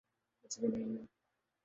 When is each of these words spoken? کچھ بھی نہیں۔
کچھ 0.43 0.59
بھی 0.59 0.67
نہیں۔ 0.67 1.05